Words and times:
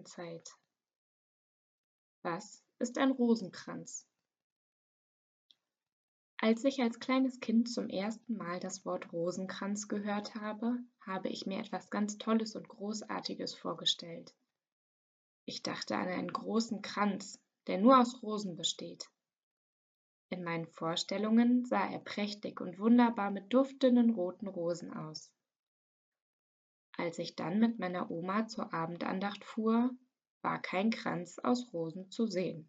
Fastenzeit. 0.00 0.56
Was 2.22 2.62
ist 2.78 2.96
ein 2.96 3.10
Rosenkranz? 3.10 4.06
Als 6.38 6.64
ich 6.64 6.80
als 6.80 7.00
kleines 7.00 7.40
Kind 7.40 7.68
zum 7.68 7.90
ersten 7.90 8.38
Mal 8.38 8.60
das 8.60 8.86
Wort 8.86 9.12
Rosenkranz 9.12 9.88
gehört 9.88 10.34
habe, 10.36 10.78
habe 11.00 11.28
ich 11.28 11.44
mir 11.44 11.58
etwas 11.58 11.90
ganz 11.90 12.16
Tolles 12.16 12.56
und 12.56 12.66
Großartiges 12.66 13.54
vorgestellt. 13.54 14.34
Ich 15.44 15.62
dachte 15.62 15.96
an 15.96 16.08
einen 16.08 16.32
großen 16.32 16.80
Kranz, 16.80 17.38
der 17.66 17.76
nur 17.76 18.00
aus 18.00 18.22
Rosen 18.22 18.56
besteht. 18.56 19.10
In 20.30 20.44
meinen 20.44 20.66
Vorstellungen 20.66 21.66
sah 21.66 21.90
er 21.90 21.98
prächtig 21.98 22.62
und 22.62 22.78
wunderbar 22.78 23.30
mit 23.30 23.52
duftenden 23.52 24.10
roten 24.10 24.48
Rosen 24.48 24.94
aus. 24.94 25.30
Als 27.00 27.18
ich 27.18 27.34
dann 27.34 27.58
mit 27.58 27.78
meiner 27.78 28.10
Oma 28.10 28.46
zur 28.46 28.74
Abendandacht 28.74 29.42
fuhr, 29.42 29.90
war 30.42 30.60
kein 30.60 30.90
Kranz 30.90 31.38
aus 31.38 31.72
Rosen 31.72 32.10
zu 32.10 32.26
sehen. 32.26 32.68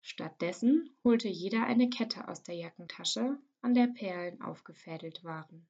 Stattdessen 0.00 0.96
holte 1.04 1.28
jeder 1.28 1.66
eine 1.66 1.90
Kette 1.90 2.26
aus 2.26 2.42
der 2.42 2.54
Jackentasche, 2.54 3.38
an 3.60 3.74
der 3.74 3.88
Perlen 3.88 4.40
aufgefädelt 4.40 5.24
waren. 5.24 5.68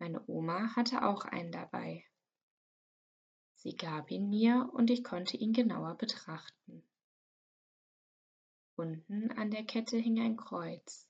Meine 0.00 0.20
Oma 0.26 0.74
hatte 0.74 1.04
auch 1.04 1.24
einen 1.24 1.52
dabei. 1.52 2.04
Sie 3.54 3.76
gab 3.76 4.10
ihn 4.10 4.30
mir 4.30 4.68
und 4.72 4.90
ich 4.90 5.04
konnte 5.04 5.36
ihn 5.36 5.52
genauer 5.52 5.94
betrachten. 5.94 6.82
Unten 8.74 9.30
an 9.30 9.52
der 9.52 9.62
Kette 9.62 9.96
hing 9.96 10.18
ein 10.18 10.36
Kreuz. 10.36 11.06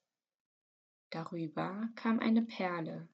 Darüber 1.09 1.89
kam 1.95 2.19
eine 2.19 2.43
Perle 2.43 3.09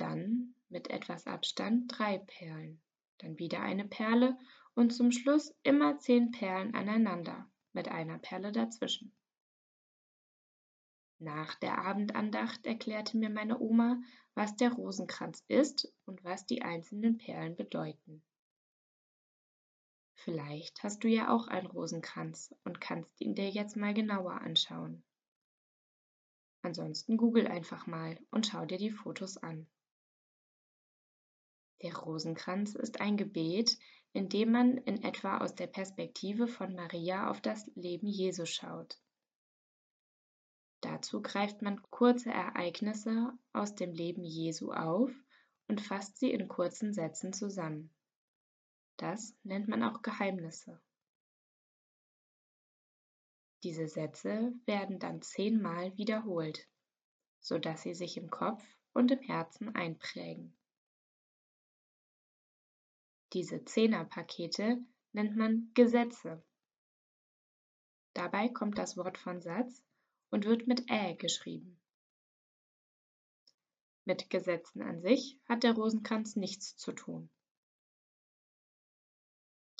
dann 0.00 0.54
mit 0.68 0.88
etwas 0.90 1.26
Abstand 1.26 1.92
drei 1.96 2.18
Perlen, 2.18 2.80
dann 3.18 3.38
wieder 3.38 3.60
eine 3.60 3.84
Perle 3.84 4.38
und 4.74 4.90
zum 4.90 5.12
Schluss 5.12 5.54
immer 5.62 5.98
zehn 5.98 6.30
Perlen 6.30 6.74
aneinander 6.74 7.48
mit 7.72 7.88
einer 7.88 8.18
Perle 8.18 8.52
dazwischen. 8.52 9.12
Nach 11.18 11.54
der 11.54 11.78
Abendandacht 11.78 12.66
erklärte 12.66 13.16
mir 13.16 13.30
meine 13.30 13.58
Oma, 13.58 14.02
was 14.34 14.54
der 14.56 14.72
Rosenkranz 14.72 15.42
ist 15.48 15.90
und 16.04 16.22
was 16.24 16.44
die 16.44 16.60
einzelnen 16.60 17.16
Perlen 17.16 17.56
bedeuten. 17.56 18.22
Vielleicht 20.14 20.82
hast 20.82 21.04
du 21.04 21.08
ja 21.08 21.32
auch 21.34 21.48
einen 21.48 21.66
Rosenkranz 21.66 22.54
und 22.64 22.80
kannst 22.80 23.18
ihn 23.20 23.34
dir 23.34 23.48
jetzt 23.48 23.76
mal 23.76 23.94
genauer 23.94 24.40
anschauen. 24.42 25.02
Ansonsten 26.62 27.16
google 27.16 27.46
einfach 27.46 27.86
mal 27.86 28.18
und 28.30 28.46
schau 28.46 28.66
dir 28.66 28.78
die 28.78 28.90
Fotos 28.90 29.38
an. 29.38 29.66
Der 31.82 31.94
Rosenkranz 31.96 32.74
ist 32.74 33.00
ein 33.00 33.16
Gebet, 33.16 33.78
in 34.12 34.28
dem 34.28 34.52
man 34.52 34.78
in 34.78 35.02
etwa 35.02 35.38
aus 35.38 35.54
der 35.54 35.66
Perspektive 35.66 36.48
von 36.48 36.74
Maria 36.74 37.30
auf 37.30 37.40
das 37.40 37.70
Leben 37.74 38.06
Jesu 38.06 38.46
schaut. 38.46 38.98
Dazu 40.80 41.20
greift 41.20 41.62
man 41.62 41.82
kurze 41.90 42.30
Ereignisse 42.30 43.32
aus 43.52 43.74
dem 43.74 43.92
Leben 43.92 44.24
Jesu 44.24 44.72
auf 44.72 45.10
und 45.68 45.80
fasst 45.80 46.18
sie 46.18 46.30
in 46.30 46.48
kurzen 46.48 46.92
Sätzen 46.92 47.32
zusammen. 47.32 47.90
Das 48.96 49.36
nennt 49.42 49.68
man 49.68 49.82
auch 49.82 50.00
Geheimnisse. 50.02 50.80
Diese 53.62 53.88
Sätze 53.88 54.54
werden 54.64 54.98
dann 54.98 55.22
zehnmal 55.22 55.96
wiederholt, 55.98 56.68
sodass 57.40 57.82
sie 57.82 57.94
sich 57.94 58.16
im 58.16 58.30
Kopf 58.30 58.62
und 58.92 59.10
im 59.10 59.20
Herzen 59.20 59.74
einprägen. 59.74 60.56
Diese 63.32 63.64
Zehnerpakete 63.64 64.84
nennt 65.12 65.36
man 65.36 65.70
Gesetze. 65.74 66.42
Dabei 68.14 68.48
kommt 68.48 68.78
das 68.78 68.96
Wort 68.96 69.18
von 69.18 69.40
Satz 69.40 69.82
und 70.30 70.44
wird 70.44 70.66
mit 70.66 70.88
Ä 70.88 71.14
geschrieben. 71.16 71.78
Mit 74.04 74.30
Gesetzen 74.30 74.82
an 74.82 75.00
sich 75.00 75.38
hat 75.48 75.64
der 75.64 75.74
Rosenkranz 75.74 76.36
nichts 76.36 76.76
zu 76.76 76.92
tun. 76.92 77.28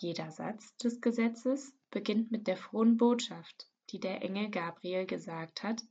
Jeder 0.00 0.30
Satz 0.30 0.76
des 0.76 1.00
Gesetzes 1.00 1.72
beginnt 1.90 2.30
mit 2.30 2.46
der 2.48 2.56
frohen 2.56 2.96
Botschaft, 2.96 3.70
die 3.90 4.00
der 4.00 4.22
Engel 4.22 4.50
Gabriel 4.50 5.06
gesagt 5.06 5.62
hat, 5.62 5.82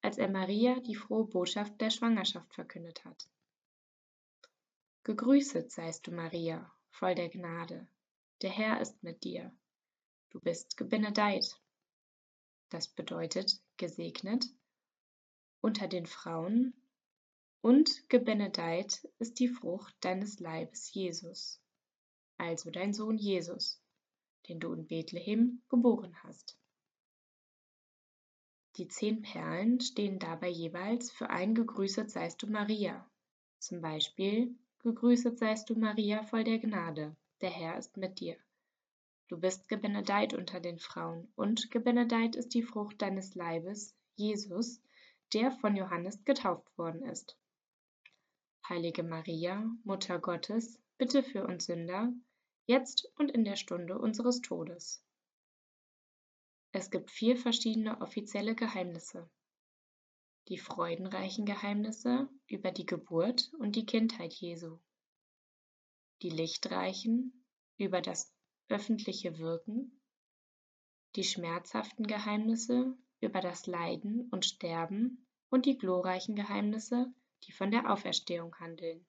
als 0.00 0.16
er 0.16 0.30
Maria 0.30 0.80
die 0.80 0.94
frohe 0.94 1.26
Botschaft 1.26 1.80
der 1.80 1.90
Schwangerschaft 1.90 2.54
verkündet 2.54 3.04
hat. 3.04 3.28
Gegrüßet 5.02 5.70
seist 5.70 6.06
du, 6.06 6.12
Maria, 6.12 6.72
voll 6.90 7.14
der 7.14 7.28
Gnade. 7.28 7.86
Der 8.42 8.50
Herr 8.50 8.80
ist 8.80 9.02
mit 9.02 9.24
dir. 9.24 9.52
Du 10.30 10.40
bist 10.40 10.76
gebenedeit. 10.76 11.60
Das 12.68 12.88
bedeutet 12.88 13.60
gesegnet 13.76 14.46
unter 15.60 15.88
den 15.88 16.06
Frauen 16.06 16.74
und 17.60 18.08
gebenedeit 18.08 19.06
ist 19.18 19.38
die 19.38 19.48
Frucht 19.48 19.94
deines 20.00 20.40
Leibes 20.40 20.92
Jesus, 20.94 21.60
also 22.38 22.70
dein 22.70 22.94
Sohn 22.94 23.18
Jesus, 23.18 23.82
den 24.48 24.60
du 24.60 24.72
in 24.72 24.86
Bethlehem 24.86 25.62
geboren 25.68 26.16
hast. 26.22 26.56
Die 28.76 28.88
zehn 28.88 29.20
Perlen 29.20 29.80
stehen 29.80 30.18
dabei 30.18 30.48
jeweils 30.48 31.10
für 31.10 31.28
ein 31.28 31.54
Gegrüßet 31.54 32.10
seist 32.10 32.42
du 32.42 32.46
Maria, 32.46 33.10
zum 33.58 33.82
Beispiel 33.82 34.56
Gegrüßet 34.82 35.38
seist 35.38 35.68
du, 35.68 35.74
Maria, 35.74 36.22
voll 36.22 36.42
der 36.42 36.58
Gnade, 36.58 37.14
der 37.42 37.50
Herr 37.50 37.76
ist 37.76 37.98
mit 37.98 38.18
dir. 38.18 38.36
Du 39.28 39.38
bist 39.38 39.68
gebenedeit 39.68 40.32
unter 40.32 40.58
den 40.58 40.78
Frauen, 40.78 41.30
und 41.36 41.70
gebenedeit 41.70 42.34
ist 42.34 42.54
die 42.54 42.62
Frucht 42.62 43.02
deines 43.02 43.34
Leibes, 43.34 43.94
Jesus, 44.16 44.80
der 45.34 45.52
von 45.52 45.76
Johannes 45.76 46.24
getauft 46.24 46.66
worden 46.78 47.02
ist. 47.02 47.36
Heilige 48.66 49.02
Maria, 49.02 49.70
Mutter 49.84 50.18
Gottes, 50.18 50.80
bitte 50.96 51.22
für 51.22 51.46
uns 51.46 51.66
Sünder, 51.66 52.12
jetzt 52.64 53.12
und 53.16 53.30
in 53.30 53.44
der 53.44 53.56
Stunde 53.56 53.98
unseres 53.98 54.40
Todes. 54.40 55.04
Es 56.72 56.90
gibt 56.90 57.10
vier 57.10 57.36
verschiedene 57.36 58.00
offizielle 58.00 58.54
Geheimnisse 58.54 59.28
die 60.50 60.58
freudenreichen 60.58 61.46
Geheimnisse 61.46 62.28
über 62.48 62.72
die 62.72 62.84
Geburt 62.84 63.52
und 63.60 63.76
die 63.76 63.86
Kindheit 63.86 64.34
Jesu, 64.34 64.80
die 66.22 66.28
lichtreichen 66.28 67.46
über 67.76 68.00
das 68.00 68.34
öffentliche 68.68 69.38
Wirken, 69.38 70.00
die 71.14 71.22
schmerzhaften 71.22 72.04
Geheimnisse 72.04 72.98
über 73.20 73.40
das 73.40 73.68
Leiden 73.68 74.28
und 74.30 74.44
Sterben 74.44 75.24
und 75.50 75.66
die 75.66 75.78
glorreichen 75.78 76.34
Geheimnisse, 76.34 77.14
die 77.44 77.52
von 77.52 77.70
der 77.70 77.88
Auferstehung 77.88 78.52
handeln. 78.58 79.06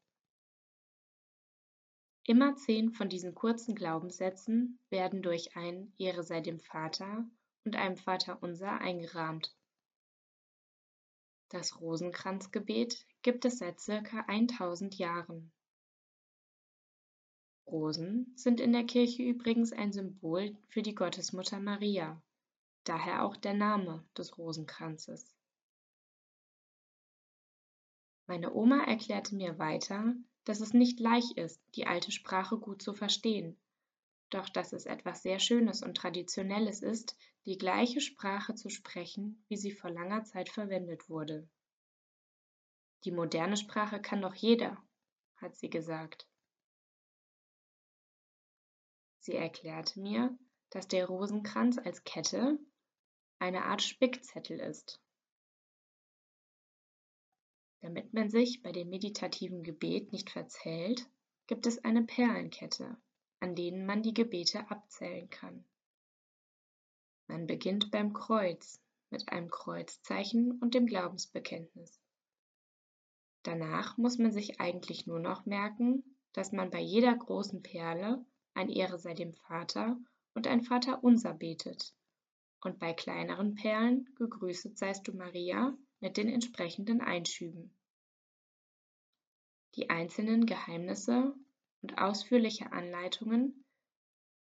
Immer 2.24 2.56
zehn 2.56 2.91
von 2.91 3.09
diesen 3.09 3.34
kurzen 3.34 3.74
Glaubenssätzen 3.74 4.80
werden 4.91 5.24
durch 5.24 5.56
ein 5.56 5.91
Ehre 5.97 6.22
sei 6.22 6.40
dem 6.40 6.59
Vater 6.59 7.28
und 7.66 7.75
einem 7.75 7.97
Vater 7.97 8.44
unser 8.44 8.80
eingerahmt 8.80 9.56
das 11.51 11.79
Rosenkranzgebet 11.79 13.06
gibt 13.22 13.45
es 13.45 13.59
seit 13.59 13.79
circa 13.79 14.22
1000 14.28 14.95
Jahren. 14.95 15.51
Rosen 17.67 18.34
sind 18.35 18.59
in 18.59 18.73
der 18.73 18.85
Kirche 18.85 19.23
übrigens 19.23 19.72
ein 19.72 19.94
Symbol 19.94 20.57
für 20.67 20.81
die 20.81 20.95
Gottesmutter 20.95 21.59
Maria, 21.59 22.21
daher 22.83 23.24
auch 23.24 23.38
der 23.38 23.53
Name 23.53 24.03
des 24.18 24.38
Rosenkranzes. 24.38 25.36
Meine 28.27 28.54
Oma 28.54 28.83
erklärte 28.83 29.36
mir 29.36 29.59
weiter, 29.59 30.15
dass 30.45 30.62
es 30.62 30.74
nicht 30.74 31.00
leicht 31.00 31.38
ist, 31.38 31.62
die 31.75 31.86
alte 31.86 32.12
Sprache 32.12 32.57
gut 32.57 32.81
zu 32.81 32.94
verstehen, 32.94 33.57
doch 34.31 34.50
dass 34.50 34.74
es 34.74 34.86
etwas 34.86 35.22
sehr 35.22 35.39
Schönes 35.39 35.83
und 35.83 35.95
Traditionelles 35.95 36.81
ist, 36.81 37.16
die 37.45 37.57
gleiche 37.57 38.01
Sprache 38.01 38.56
zu 38.56 38.69
sprechen, 38.69 39.44
wie 39.48 39.57
sie 39.57 39.72
vor 39.72 39.89
langer 39.89 40.24
Zeit 40.24 40.50
verwendet 40.50 41.10
wurde. 41.10 41.48
Die 43.04 43.12
moderne 43.12 43.57
Sprache 43.57 44.01
kann 44.01 44.22
doch 44.22 44.36
jeder, 44.36 44.81
hat 45.36 45.56
sie 45.56 45.69
gesagt. 45.69 46.28
Sie 49.19 49.36
erklärte 49.36 50.00
mir, 50.00 50.38
dass 50.69 50.88
der 50.88 51.06
Rosenkranz 51.06 51.78
als 51.78 52.04
Kette 52.04 52.57
eine 53.39 53.66
Art 53.66 53.81
Spickzettel 53.81 54.60
ist. 54.60 55.01
Damit 57.81 58.13
man 58.13 58.30
sich 58.30 58.62
bei 58.62 58.72
dem 58.72 58.89
meditativen 58.89 59.63
Gebet 59.63 60.12
nicht 60.12 60.30
verzählt, 60.30 61.10
gibt 61.48 61.66
es 61.66 61.83
eine 61.83 62.04
Perlenkette, 62.04 62.98
an 63.42 63.56
denen 63.56 63.86
man 63.86 64.02
die 64.02 64.14
Gebete 64.14 64.72
abzählen 64.72 65.30
kann. 65.30 65.66
Man 67.28 67.48
beginnt 67.48 67.92
beim 67.92 68.14
Kreuz 68.14 68.80
mit 69.10 69.30
einem 69.30 69.52
Kreuzzeichen 69.52 70.60
und 70.62 70.74
dem 70.74 70.86
Glaubensbekenntnis. 70.86 72.00
Danach 73.44 73.98
muss 73.98 74.18
man 74.18 74.32
sich 74.32 74.62
eigentlich 74.62 75.08
nur 75.08 75.20
noch 75.20 75.46
merken, 75.46 76.16
dass 76.32 76.54
man 76.54 76.70
bei 76.70 76.80
jeder 76.80 77.14
großen 77.14 77.62
Perle 77.62 78.24
ein 78.54 78.70
Ehre 78.70 79.00
sei 79.00 79.14
dem 79.14 79.34
Vater 79.34 79.98
und 80.34 80.48
ein 80.48 80.62
Vaterunser 80.62 81.34
betet 81.34 81.94
und 82.62 82.80
bei 82.80 82.94
kleineren 82.94 83.56
Perlen 83.56 84.14
gegrüßet 84.16 84.78
seist 84.78 85.08
du 85.08 85.14
Maria 85.14 85.76
mit 86.00 86.18
den 86.18 86.30
entsprechenden 86.30 87.02
Einschüben. 87.02 87.76
Die 89.76 89.90
einzelnen 89.90 90.46
Geheimnisse 90.46 91.34
und 91.81 91.98
ausführliche 91.98 92.72
Anleitungen 92.72 93.66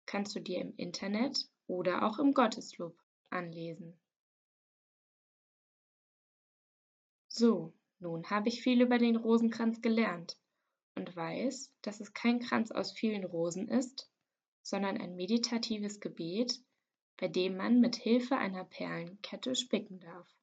kannst 0.05 0.35
du 0.35 0.39
dir 0.39 0.59
im 0.61 0.75
Internet 0.75 1.47
oder 1.67 2.03
auch 2.03 2.19
im 2.19 2.33
Gotteslob 2.33 2.97
anlesen. 3.29 3.99
So, 7.27 7.73
nun 7.99 8.29
habe 8.29 8.49
ich 8.49 8.63
viel 8.63 8.81
über 8.81 8.97
den 8.97 9.15
Rosenkranz 9.15 9.81
gelernt 9.81 10.37
und 10.95 11.15
weiß, 11.15 11.71
dass 11.81 11.99
es 11.99 12.13
kein 12.13 12.39
Kranz 12.39 12.71
aus 12.71 12.91
vielen 12.91 13.23
Rosen 13.23 13.67
ist, 13.67 14.11
sondern 14.63 14.97
ein 14.97 15.15
meditatives 15.15 15.99
Gebet, 15.99 16.59
bei 17.17 17.27
dem 17.27 17.55
man 17.55 17.79
mit 17.79 17.95
Hilfe 17.95 18.37
einer 18.37 18.65
Perlenkette 18.65 19.55
spicken 19.55 19.99
darf. 19.99 20.38